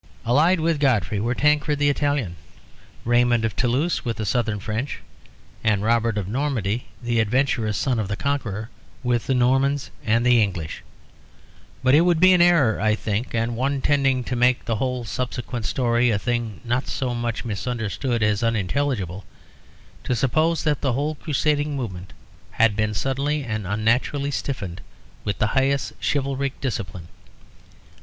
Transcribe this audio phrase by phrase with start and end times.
[0.25, 2.35] Allied with Godfrey were Tancred the Italian,
[3.05, 4.99] Raymond of Toulouse with the southern French
[5.63, 8.71] and Robert of Normandy, the adventurous son of the Conqueror,
[9.03, 10.81] with the Normans and the English.
[11.83, 15.05] But it would be an error, I think, and one tending to make the whole
[15.05, 19.23] subsequent story a thing not so much misunderstood as unintelligible,
[20.05, 22.11] to suppose that the whole crusading movement
[22.53, 24.81] had been suddenly and unnaturally stiffened
[25.23, 27.07] with the highest chivalric discipline.